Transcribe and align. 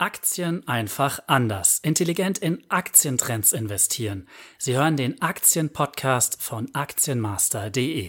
Aktien 0.00 0.66
einfach 0.66 1.20
anders. 1.26 1.78
Intelligent 1.82 2.38
in 2.38 2.64
Aktientrends 2.70 3.52
investieren. 3.52 4.26
Sie 4.56 4.74
hören 4.74 4.96
den 4.96 5.20
Aktienpodcast 5.20 6.42
von 6.42 6.74
Aktienmaster.de. 6.74 8.08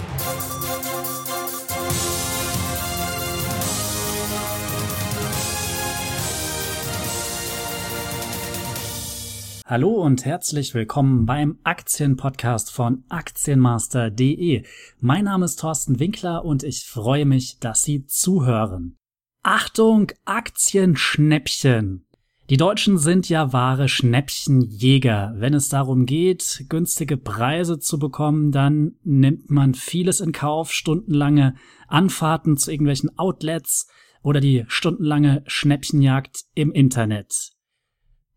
Hallo 9.66 9.89
und 10.02 10.23
herzlich 10.23 10.73
willkommen 10.73 11.26
beim 11.26 11.60
Aktienpodcast 11.66 12.71
von 12.71 13.04
Aktienmaster.de. 13.10 14.64
Mein 15.02 15.26
Name 15.26 15.44
ist 15.44 15.60
Thorsten 15.60 16.00
Winkler 16.00 16.46
und 16.46 16.64
ich 16.64 16.86
freue 16.86 17.26
mich, 17.26 17.60
dass 17.60 17.84
Sie 17.84 18.05
zuhören. 18.05 18.98
Achtung, 19.44 20.12
Aktienschnäppchen. 20.26 22.05
Die 22.52 22.58
Deutschen 22.58 22.99
sind 22.99 23.27
ja 23.27 23.52
wahre 23.54 23.90
Schnäppchenjäger. 23.90 25.34
Wenn 25.38 25.55
es 25.55 25.68
darum 25.68 26.05
geht, 26.05 26.66
günstige 26.70 27.18
Preise 27.18 27.80
zu 27.80 27.98
bekommen, 27.98 28.52
dann 28.52 28.98
nimmt 29.04 29.49
man 29.49 29.73
vieles 29.73 30.20
in 30.20 30.32
Kauf, 30.32 30.72
stundenlange 30.72 31.55
Anfahrten 31.88 32.55
zu 32.55 32.70
irgendwelchen 32.70 33.18
Outlets 33.18 33.88
oder 34.22 34.41
die 34.41 34.66
stundenlange 34.68 35.44
Schnäppchenjagd 35.48 36.41
im 36.54 36.71
Internet. 36.71 37.54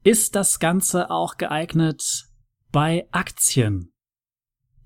Ist 0.04 0.34
das 0.34 0.58
Ganze 0.58 1.10
auch 1.10 1.36
geeignet 1.36 2.28
bei 2.72 3.06
Aktien? 3.10 3.92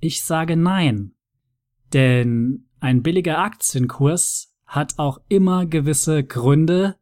Ich 0.01 0.25
sage 0.25 0.57
nein. 0.57 1.15
Denn 1.93 2.69
ein 2.81 3.03
billiger 3.03 3.39
Aktienkurs 3.39 4.53
hat 4.69 4.99
auch 4.99 5.19
immer 5.29 5.67
gewisse 5.67 6.23
Gründe, 6.23 6.95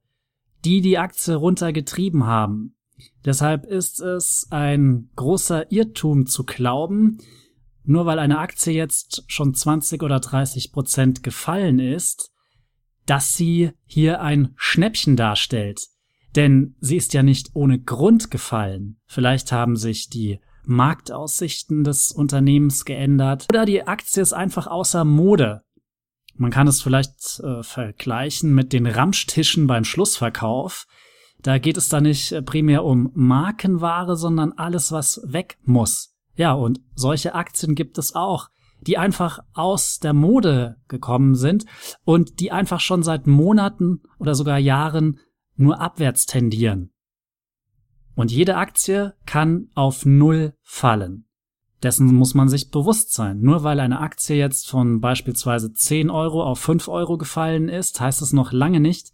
die 0.64 0.80
die 0.80 0.96
Aktie 0.96 1.34
runtergetrieben 1.34 2.24
haben. 2.24 2.76
Deshalb 3.24 3.66
ist 3.66 4.00
es 4.00 4.46
ein 4.50 5.10
großer 5.16 5.70
Irrtum 5.70 6.26
zu 6.26 6.44
glauben, 6.44 7.18
nur 7.84 8.06
weil 8.06 8.18
eine 8.18 8.38
Aktie 8.38 8.72
jetzt 8.72 9.24
schon 9.26 9.52
20 9.52 10.02
oder 10.02 10.20
30 10.20 10.72
Prozent 10.72 11.22
gefallen 11.22 11.78
ist, 11.78 12.32
dass 13.04 13.36
sie 13.36 13.72
hier 13.84 14.20
ein 14.22 14.54
Schnäppchen 14.56 15.16
darstellt. 15.16 15.88
Denn 16.34 16.76
sie 16.80 16.96
ist 16.96 17.14
ja 17.14 17.22
nicht 17.22 17.50
ohne 17.54 17.80
Grund 17.80 18.30
gefallen. 18.30 19.00
Vielleicht 19.06 19.52
haben 19.52 19.76
sich 19.76 20.08
die 20.08 20.40
Marktaussichten 20.64 21.84
des 21.84 22.12
Unternehmens 22.12 22.84
geändert 22.84 23.46
oder 23.50 23.64
die 23.64 23.86
Aktie 23.86 24.22
ist 24.22 24.32
einfach 24.32 24.66
außer 24.66 25.04
Mode. 25.04 25.62
Man 26.38 26.50
kann 26.50 26.68
es 26.68 26.82
vielleicht 26.82 27.40
äh, 27.40 27.62
vergleichen 27.62 28.54
mit 28.54 28.72
den 28.72 28.86
Ramschtischen 28.86 29.66
beim 29.66 29.84
Schlussverkauf. 29.84 30.86
Da 31.40 31.58
geht 31.58 31.76
es 31.76 31.88
da 31.88 32.00
nicht 32.00 32.32
äh, 32.32 32.42
primär 32.42 32.84
um 32.84 33.10
Markenware, 33.14 34.16
sondern 34.16 34.52
alles, 34.52 34.92
was 34.92 35.20
weg 35.24 35.58
muss. 35.64 36.14
Ja, 36.34 36.52
und 36.52 36.80
solche 36.94 37.34
Aktien 37.34 37.74
gibt 37.74 37.96
es 37.96 38.14
auch, 38.14 38.48
die 38.80 38.98
einfach 38.98 39.40
aus 39.54 39.98
der 39.98 40.12
Mode 40.12 40.76
gekommen 40.88 41.34
sind 41.34 41.64
und 42.04 42.40
die 42.40 42.52
einfach 42.52 42.80
schon 42.80 43.02
seit 43.02 43.26
Monaten 43.26 44.02
oder 44.18 44.34
sogar 44.34 44.58
Jahren 44.58 45.18
nur 45.56 45.80
abwärts 45.80 46.26
tendieren. 46.26 46.92
Und 48.14 48.30
jede 48.30 48.56
Aktie 48.56 49.14
kann 49.24 49.68
auf 49.74 50.04
Null 50.04 50.54
fallen. 50.62 51.26
Dessen 51.82 52.14
muss 52.14 52.34
man 52.34 52.48
sich 52.48 52.70
bewusst 52.70 53.12
sein. 53.12 53.40
Nur 53.40 53.62
weil 53.62 53.80
eine 53.80 54.00
Aktie 54.00 54.36
jetzt 54.36 54.68
von 54.68 55.00
beispielsweise 55.00 55.72
10 55.72 56.10
Euro 56.10 56.42
auf 56.42 56.58
5 56.58 56.88
Euro 56.88 57.18
gefallen 57.18 57.68
ist, 57.68 58.00
heißt 58.00 58.22
es 58.22 58.32
noch 58.32 58.52
lange 58.52 58.80
nicht, 58.80 59.12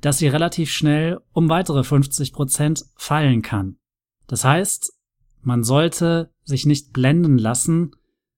dass 0.00 0.18
sie 0.18 0.28
relativ 0.28 0.70
schnell 0.70 1.20
um 1.32 1.48
weitere 1.48 1.82
50 1.82 2.32
Prozent 2.32 2.84
fallen 2.96 3.42
kann. 3.42 3.78
Das 4.26 4.44
heißt, 4.44 4.92
man 5.40 5.64
sollte 5.64 6.32
sich 6.44 6.66
nicht 6.66 6.92
blenden 6.92 7.38
lassen 7.38 7.92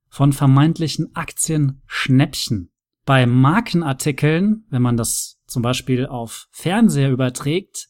von 0.08 0.32
vermeintlichen 0.32 1.14
Aktienschnäppchen. 1.14 2.70
Bei 3.04 3.26
Markenartikeln, 3.26 4.64
wenn 4.70 4.82
man 4.82 4.96
das 4.96 5.38
zum 5.46 5.62
Beispiel 5.62 6.06
auf 6.06 6.48
Fernseher 6.50 7.10
überträgt, 7.10 7.88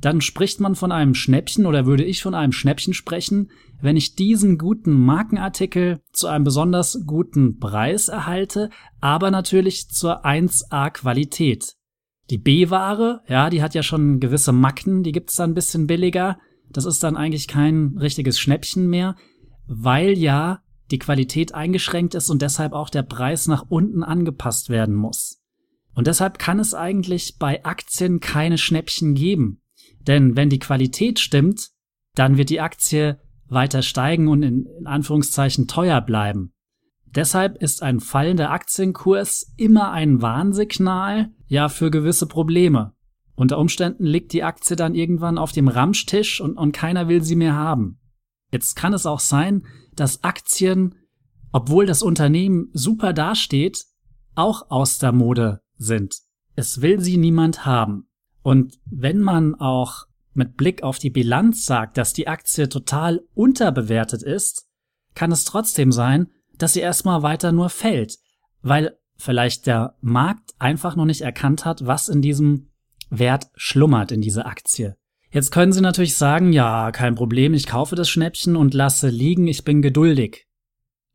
dann 0.00 0.20
spricht 0.20 0.60
man 0.60 0.74
von 0.74 0.92
einem 0.92 1.14
Schnäppchen 1.14 1.66
oder 1.66 1.84
würde 1.84 2.04
ich 2.04 2.22
von 2.22 2.34
einem 2.34 2.52
Schnäppchen 2.52 2.94
sprechen, 2.94 3.50
wenn 3.82 3.96
ich 3.96 4.14
diesen 4.14 4.56
guten 4.56 4.92
Markenartikel 4.92 6.00
zu 6.12 6.26
einem 6.26 6.44
besonders 6.44 7.02
guten 7.06 7.58
Preis 7.58 8.08
erhalte, 8.08 8.70
aber 9.00 9.30
natürlich 9.30 9.88
zur 9.90 10.24
1A 10.24 10.90
Qualität. 10.90 11.76
Die 12.30 12.38
B-Ware, 12.38 13.22
ja, 13.26 13.50
die 13.50 13.62
hat 13.62 13.74
ja 13.74 13.82
schon 13.82 14.20
gewisse 14.20 14.52
Macken, 14.52 15.02
die 15.02 15.12
gibt's 15.12 15.36
dann 15.36 15.50
ein 15.50 15.54
bisschen 15.54 15.86
billiger. 15.86 16.38
Das 16.70 16.84
ist 16.84 17.02
dann 17.02 17.16
eigentlich 17.16 17.48
kein 17.48 17.96
richtiges 17.98 18.38
Schnäppchen 18.38 18.88
mehr, 18.88 19.16
weil 19.66 20.16
ja 20.16 20.62
die 20.90 20.98
Qualität 20.98 21.54
eingeschränkt 21.54 22.14
ist 22.14 22.30
und 22.30 22.42
deshalb 22.42 22.72
auch 22.72 22.88
der 22.88 23.02
Preis 23.02 23.48
nach 23.48 23.64
unten 23.68 24.02
angepasst 24.02 24.70
werden 24.70 24.94
muss. 24.94 25.42
Und 25.94 26.06
deshalb 26.06 26.38
kann 26.38 26.58
es 26.58 26.72
eigentlich 26.72 27.36
bei 27.38 27.64
Aktien 27.64 28.20
keine 28.20 28.58
Schnäppchen 28.58 29.14
geben. 29.14 29.60
Denn 30.10 30.34
wenn 30.34 30.50
die 30.50 30.58
Qualität 30.58 31.20
stimmt, 31.20 31.70
dann 32.16 32.36
wird 32.36 32.50
die 32.50 32.60
Aktie 32.60 33.20
weiter 33.46 33.80
steigen 33.80 34.26
und 34.26 34.42
in, 34.42 34.66
in 34.66 34.88
Anführungszeichen 34.88 35.68
teuer 35.68 36.00
bleiben. 36.00 36.52
Deshalb 37.06 37.62
ist 37.62 37.84
ein 37.84 38.00
fallender 38.00 38.50
Aktienkurs 38.50 39.54
immer 39.56 39.92
ein 39.92 40.20
Warnsignal, 40.20 41.30
ja, 41.46 41.68
für 41.68 41.92
gewisse 41.92 42.26
Probleme. 42.26 42.92
Unter 43.36 43.58
Umständen 43.58 44.04
liegt 44.04 44.32
die 44.32 44.42
Aktie 44.42 44.74
dann 44.74 44.96
irgendwann 44.96 45.38
auf 45.38 45.52
dem 45.52 45.68
Ramstisch 45.68 46.40
und, 46.40 46.56
und 46.56 46.72
keiner 46.72 47.06
will 47.06 47.22
sie 47.22 47.36
mehr 47.36 47.54
haben. 47.54 48.00
Jetzt 48.50 48.74
kann 48.74 48.92
es 48.92 49.06
auch 49.06 49.20
sein, 49.20 49.64
dass 49.94 50.24
Aktien, 50.24 50.96
obwohl 51.52 51.86
das 51.86 52.02
Unternehmen 52.02 52.68
super 52.72 53.12
dasteht, 53.12 53.84
auch 54.34 54.72
aus 54.72 54.98
der 54.98 55.12
Mode 55.12 55.60
sind. 55.76 56.16
Es 56.56 56.82
will 56.82 56.98
sie 56.98 57.16
niemand 57.16 57.64
haben. 57.64 58.09
Und 58.42 58.78
wenn 58.86 59.20
man 59.20 59.54
auch 59.54 60.06
mit 60.32 60.56
Blick 60.56 60.82
auf 60.82 60.98
die 60.98 61.10
Bilanz 61.10 61.64
sagt, 61.66 61.98
dass 61.98 62.12
die 62.12 62.28
Aktie 62.28 62.68
total 62.68 63.20
unterbewertet 63.34 64.22
ist, 64.22 64.66
kann 65.14 65.32
es 65.32 65.44
trotzdem 65.44 65.92
sein, 65.92 66.28
dass 66.56 66.74
sie 66.74 66.80
erstmal 66.80 67.22
weiter 67.22 67.52
nur 67.52 67.68
fällt, 67.68 68.18
weil 68.62 68.96
vielleicht 69.16 69.66
der 69.66 69.96
Markt 70.00 70.54
einfach 70.58 70.96
noch 70.96 71.04
nicht 71.04 71.20
erkannt 71.20 71.64
hat, 71.64 71.86
was 71.86 72.08
in 72.08 72.22
diesem 72.22 72.70
Wert 73.10 73.50
schlummert 73.54 74.12
in 74.12 74.20
dieser 74.20 74.46
Aktie. 74.46 74.96
Jetzt 75.32 75.52
können 75.52 75.72
Sie 75.72 75.80
natürlich 75.80 76.16
sagen, 76.16 76.52
ja, 76.52 76.90
kein 76.90 77.14
Problem, 77.14 77.54
ich 77.54 77.66
kaufe 77.66 77.94
das 77.94 78.08
Schnäppchen 78.08 78.56
und 78.56 78.74
lasse 78.74 79.08
liegen, 79.08 79.46
ich 79.46 79.64
bin 79.64 79.80
geduldig. 79.82 80.46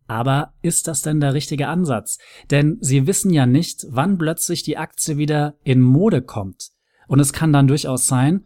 Aber 0.07 0.53
ist 0.61 0.87
das 0.87 1.01
denn 1.01 1.19
der 1.19 1.33
richtige 1.33 1.67
Ansatz? 1.67 2.17
Denn 2.51 2.77
Sie 2.79 3.07
wissen 3.07 3.33
ja 3.33 3.45
nicht, 3.45 3.85
wann 3.89 4.17
plötzlich 4.17 4.63
die 4.63 4.77
Aktie 4.77 5.17
wieder 5.17 5.55
in 5.63 5.81
Mode 5.81 6.21
kommt. 6.21 6.74
Und 7.07 7.19
es 7.19 7.33
kann 7.33 7.53
dann 7.53 7.67
durchaus 7.67 8.07
sein, 8.07 8.45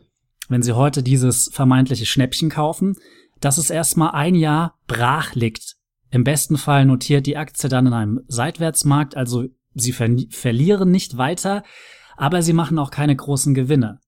wenn 0.49 0.61
Sie 0.61 0.73
heute 0.73 1.03
dieses 1.03 1.49
vermeintliche 1.53 2.05
Schnäppchen 2.05 2.49
kaufen, 2.49 2.95
dass 3.39 3.57
es 3.57 3.69
erstmal 3.69 4.11
ein 4.11 4.35
Jahr 4.35 4.77
brach 4.87 5.35
liegt. 5.35 5.77
Im 6.11 6.23
besten 6.23 6.57
Fall 6.57 6.85
notiert 6.85 7.27
die 7.27 7.37
Aktie 7.37 7.69
dann 7.69 7.87
in 7.87 7.93
einem 7.93 8.21
Seitwärtsmarkt, 8.27 9.15
also 9.15 9.45
Sie 9.75 9.93
ver 9.93 10.09
verlieren 10.31 10.91
nicht 10.91 11.17
weiter, 11.17 11.63
aber 12.17 12.41
Sie 12.41 12.53
machen 12.53 12.79
auch 12.79 12.91
keine 12.91 13.15
großen 13.15 13.53
Gewinne. 13.53 13.99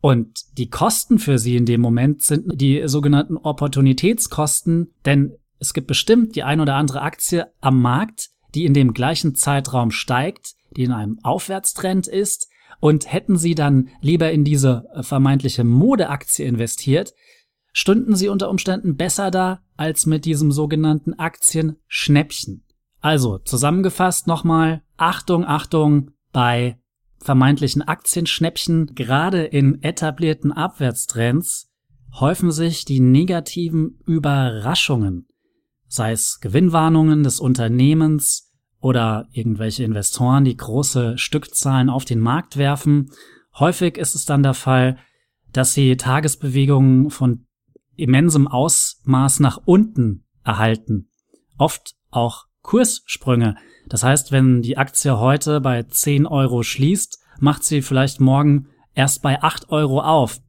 Und 0.00 0.56
die 0.56 0.70
Kosten 0.70 1.18
für 1.18 1.38
Sie 1.38 1.56
in 1.56 1.66
dem 1.66 1.80
Moment 1.80 2.22
sind 2.22 2.44
die 2.54 2.82
sogenannten 2.86 3.36
Opportunitätskosten, 3.36 4.94
denn 5.04 5.36
es 5.58 5.74
gibt 5.74 5.88
bestimmt 5.88 6.36
die 6.36 6.42
ein 6.42 6.60
oder 6.60 6.76
andere 6.76 7.02
Aktie 7.02 7.52
am 7.60 7.82
Markt, 7.82 8.30
die 8.54 8.64
in 8.64 8.72
dem 8.72 8.94
gleichen 8.94 9.34
Zeitraum 9.34 9.90
steigt, 9.90 10.54
die 10.76 10.84
in 10.84 10.92
einem 10.92 11.18
Aufwärtstrend 11.22 12.06
ist, 12.06 12.49
und 12.80 13.12
hätten 13.12 13.36
Sie 13.36 13.54
dann 13.54 13.88
lieber 14.00 14.32
in 14.32 14.44
diese 14.44 14.86
äh, 14.94 15.02
vermeintliche 15.02 15.64
Modeaktie 15.64 16.44
investiert, 16.44 17.14
stünden 17.72 18.16
Sie 18.16 18.28
unter 18.28 18.50
Umständen 18.50 18.96
besser 18.96 19.30
da 19.30 19.62
als 19.76 20.06
mit 20.06 20.24
diesem 20.24 20.50
sogenannten 20.50 21.14
Aktienschnäppchen. 21.14 22.64
Also 23.00 23.38
zusammengefasst 23.38 24.26
nochmal, 24.26 24.82
Achtung, 24.96 25.44
Achtung 25.46 26.10
bei 26.32 26.78
vermeintlichen 27.18 27.82
Aktienschnäppchen, 27.82 28.94
gerade 28.94 29.44
in 29.44 29.82
etablierten 29.82 30.52
Abwärtstrends 30.52 31.70
häufen 32.18 32.50
sich 32.50 32.84
die 32.84 33.00
negativen 33.00 33.98
Überraschungen, 34.06 35.28
sei 35.86 36.12
es 36.12 36.40
Gewinnwarnungen 36.40 37.22
des 37.22 37.40
Unternehmens, 37.40 38.49
oder 38.80 39.28
irgendwelche 39.32 39.84
Investoren, 39.84 40.44
die 40.44 40.56
große 40.56 41.18
Stückzahlen 41.18 41.90
auf 41.90 42.04
den 42.04 42.20
Markt 42.20 42.56
werfen. 42.56 43.10
Häufig 43.58 43.96
ist 43.98 44.14
es 44.14 44.24
dann 44.24 44.42
der 44.42 44.54
Fall, 44.54 44.96
dass 45.52 45.74
sie 45.74 45.96
Tagesbewegungen 45.96 47.10
von 47.10 47.46
immensem 47.96 48.48
Ausmaß 48.48 49.40
nach 49.40 49.58
unten 49.64 50.24
erhalten. 50.44 51.10
Oft 51.58 51.94
auch 52.10 52.46
Kurssprünge. 52.62 53.56
Das 53.88 54.02
heißt, 54.02 54.32
wenn 54.32 54.62
die 54.62 54.78
Aktie 54.78 55.18
heute 55.18 55.60
bei 55.60 55.82
10 55.82 56.26
Euro 56.26 56.62
schließt, 56.62 57.18
macht 57.38 57.64
sie 57.64 57.82
vielleicht 57.82 58.20
morgen 58.20 58.68
erst 58.94 59.22
bei 59.22 59.42
8 59.42 59.70
Euro 59.70 60.00
auf. 60.00 60.40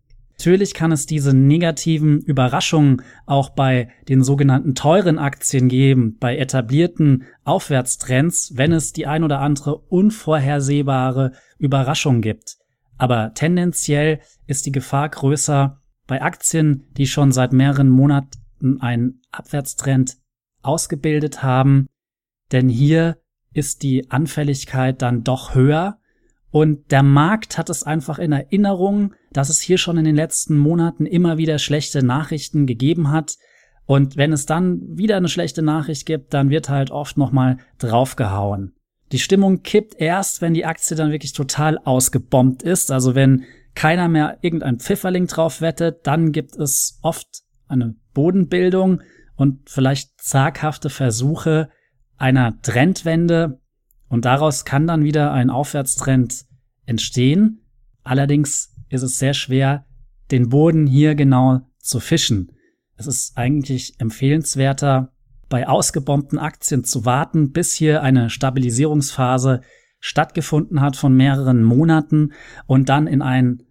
Natürlich 0.41 0.73
kann 0.73 0.91
es 0.91 1.05
diese 1.05 1.35
negativen 1.35 2.19
Überraschungen 2.19 3.03
auch 3.27 3.51
bei 3.51 3.89
den 4.09 4.23
sogenannten 4.23 4.73
teuren 4.73 5.19
Aktien 5.19 5.69
geben, 5.69 6.17
bei 6.19 6.35
etablierten 6.35 7.25
Aufwärtstrends, 7.43 8.53
wenn 8.55 8.71
es 8.71 8.91
die 8.91 9.05
ein 9.05 9.23
oder 9.23 9.39
andere 9.39 9.77
unvorhersehbare 9.77 11.33
Überraschung 11.59 12.21
gibt. 12.21 12.57
Aber 12.97 13.35
tendenziell 13.35 14.19
ist 14.47 14.65
die 14.65 14.71
Gefahr 14.71 15.09
größer 15.09 15.79
bei 16.07 16.23
Aktien, 16.23 16.87
die 16.97 17.05
schon 17.05 17.31
seit 17.31 17.53
mehreren 17.53 17.89
Monaten 17.89 18.81
einen 18.81 19.21
Abwärtstrend 19.31 20.17
ausgebildet 20.63 21.43
haben, 21.43 21.85
denn 22.51 22.67
hier 22.67 23.19
ist 23.53 23.83
die 23.83 24.09
Anfälligkeit 24.09 25.03
dann 25.03 25.23
doch 25.23 25.53
höher 25.53 25.99
und 26.49 26.89
der 26.89 27.03
Markt 27.03 27.59
hat 27.59 27.69
es 27.69 27.83
einfach 27.83 28.17
in 28.17 28.31
Erinnerung, 28.31 29.13
dass 29.33 29.49
es 29.49 29.61
hier 29.61 29.77
schon 29.77 29.97
in 29.97 30.05
den 30.05 30.15
letzten 30.15 30.57
Monaten 30.57 31.05
immer 31.05 31.37
wieder 31.37 31.59
schlechte 31.59 32.03
Nachrichten 32.03 32.65
gegeben 32.65 33.11
hat. 33.11 33.37
Und 33.85 34.17
wenn 34.17 34.33
es 34.33 34.45
dann 34.45 34.81
wieder 34.97 35.17
eine 35.17 35.29
schlechte 35.29 35.61
Nachricht 35.61 36.05
gibt, 36.05 36.33
dann 36.33 36.49
wird 36.49 36.69
halt 36.69 36.91
oft 36.91 37.17
nochmal 37.17 37.57
draufgehauen. 37.77 38.73
Die 39.11 39.19
Stimmung 39.19 39.63
kippt 39.63 39.95
erst, 39.99 40.41
wenn 40.41 40.53
die 40.53 40.65
Aktie 40.65 40.95
dann 40.95 41.11
wirklich 41.11 41.33
total 41.33 41.77
ausgebombt 41.77 42.63
ist. 42.63 42.91
Also 42.91 43.15
wenn 43.15 43.43
keiner 43.75 44.07
mehr 44.07 44.37
irgendein 44.41 44.79
Pfifferling 44.79 45.27
drauf 45.27 45.61
wettet, 45.61 46.07
dann 46.07 46.31
gibt 46.31 46.55
es 46.55 46.99
oft 47.01 47.43
eine 47.67 47.95
Bodenbildung 48.13 49.01
und 49.35 49.69
vielleicht 49.69 50.21
zaghafte 50.21 50.89
Versuche 50.89 51.69
einer 52.17 52.61
Trendwende, 52.61 53.61
und 54.11 54.25
daraus 54.25 54.65
kann 54.65 54.87
dann 54.87 55.05
wieder 55.05 55.31
ein 55.31 55.49
Aufwärtstrend 55.49 56.43
entstehen. 56.85 57.61
Allerdings 58.03 58.75
ist 58.91 59.03
es 59.03 59.19
sehr 59.19 59.33
schwer, 59.33 59.85
den 60.31 60.49
Boden 60.49 60.87
hier 60.87 61.15
genau 61.15 61.61
zu 61.79 61.99
fischen. 61.99 62.51
Es 62.95 63.07
ist 63.07 63.37
eigentlich 63.37 63.95
empfehlenswerter, 63.99 65.11
bei 65.49 65.67
ausgebombten 65.67 66.39
Aktien 66.39 66.83
zu 66.83 67.03
warten, 67.03 67.51
bis 67.51 67.73
hier 67.73 68.01
eine 68.01 68.29
Stabilisierungsphase 68.29 69.61
stattgefunden 69.99 70.81
hat 70.81 70.95
von 70.95 71.13
mehreren 71.13 71.63
Monaten 71.63 72.31
und 72.65 72.89
dann 72.89 73.05
in 73.05 73.21
einen 73.21 73.63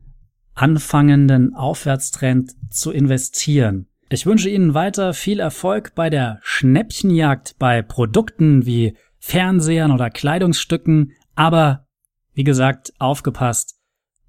anfangenden 0.54 1.54
Aufwärtstrend 1.54 2.52
zu 2.70 2.90
investieren. 2.92 3.86
Ich 4.10 4.26
wünsche 4.26 4.50
Ihnen 4.50 4.74
weiter 4.74 5.14
viel 5.14 5.40
Erfolg 5.40 5.94
bei 5.94 6.10
der 6.10 6.38
Schnäppchenjagd 6.42 7.56
bei 7.58 7.82
Produkten 7.82 8.66
wie 8.66 8.96
Fernsehern 9.18 9.92
oder 9.92 10.10
Kleidungsstücken, 10.10 11.12
aber 11.34 11.86
wie 12.34 12.44
gesagt, 12.44 12.92
aufgepasst, 12.98 13.78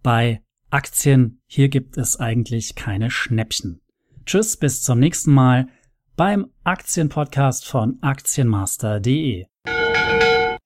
bei 0.04 0.42
Aktien, 0.72 1.42
hier 1.48 1.68
gibt 1.68 1.98
es 1.98 2.18
eigentlich 2.18 2.76
keine 2.76 3.12
Schnäppchen. 3.12 3.82
Tschüss, 4.26 4.56
bis 4.56 4.82
zum 4.82 5.00
nächsten 5.00 5.34
Mal 5.34 5.68
beim 6.16 6.48
Aktienpodcast 6.64 7.68
von 7.68 7.98
Aktienmaster.de. 8.02 9.48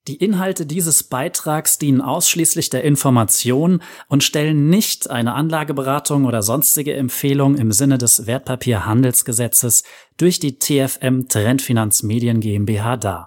Die 0.08 0.16
Inhalte 0.18 0.68
dieses 0.68 1.02
Beitrags 1.02 1.80
dienen 1.80 2.02
ausschließlich 2.02 2.70
der 2.70 2.84
Information 2.84 3.82
und 4.08 4.24
stellen 4.24 4.70
nicht 4.70 5.10
eine 5.10 5.34
Anlageberatung 5.34 6.26
oder 6.26 6.44
sonstige 6.44 6.94
Empfehlung 6.94 7.56
im 7.56 7.72
Sinne 7.72 7.98
des 7.98 8.28
Wertpapierhandelsgesetzes 8.28 9.84
durch 10.18 10.40
die 10.40 10.60
TFM 10.60 11.28
Trendfinanzmedien 11.28 12.42
GmbH 12.42 12.98
dar. 12.98 13.24